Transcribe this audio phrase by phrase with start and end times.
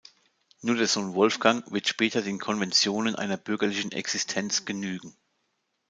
[0.61, 5.15] Nur der Sohn Wolfgang wird später den Konventionen einer bürgerlichen Existenz genügen“.